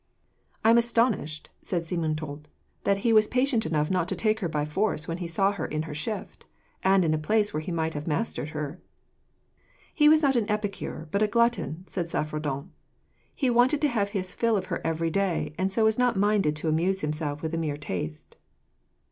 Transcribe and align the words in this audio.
"I 0.65 0.71
am 0.71 0.79
astonished," 0.79 1.51
said 1.61 1.83
Simontault, 1.83 2.47
"that 2.85 2.97
he 3.05 3.13
was 3.13 3.27
patient 3.27 3.67
enough 3.67 3.91
not 3.91 4.07
to 4.07 4.15
take 4.15 4.39
her 4.39 4.49
by 4.49 4.65
force 4.65 5.07
when 5.07 5.19
he 5.19 5.27
saw 5.27 5.51
her 5.51 5.67
in 5.67 5.83
her 5.83 5.93
shift, 5.93 6.43
and 6.83 7.05
in 7.05 7.13
a 7.13 7.19
place 7.19 7.53
where 7.53 7.61
he 7.61 7.71
might 7.71 7.93
have 7.93 8.07
mastered 8.07 8.49
her." 8.49 8.81
"He 9.93 10.09
was 10.09 10.23
not 10.23 10.35
an 10.35 10.49
epicure, 10.49 11.07
but 11.11 11.21
a 11.21 11.27
glutton," 11.27 11.83
said 11.85 12.09
Saffredent. 12.09 12.69
"He 13.35 13.51
wanted 13.51 13.79
to 13.81 13.89
have 13.89 14.09
his 14.09 14.33
fill 14.33 14.57
of 14.57 14.65
her 14.73 14.81
every 14.83 15.11
day, 15.11 15.53
and 15.59 15.71
so 15.71 15.83
was 15.85 15.99
not 15.99 16.17
minded 16.17 16.55
to 16.55 16.67
amuse 16.67 17.01
himself 17.01 17.43
with 17.43 17.53
a 17.53 17.57
mere 17.59 17.77
taste." 17.77 18.37